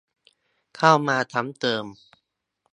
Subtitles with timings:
[0.77, 1.85] เข้ามาซ้ำเติม